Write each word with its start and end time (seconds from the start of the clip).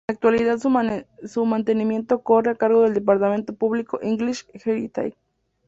En 0.07 0.15
la 0.15 0.15
actualidad 0.15 1.05
su 1.27 1.45
mantenimiento 1.45 2.23
corre 2.23 2.49
a 2.49 2.55
cargo 2.55 2.81
del 2.81 2.95
departamento 2.95 3.53
público 3.55 3.99
English 4.01 4.47
Heritage. 4.65 5.15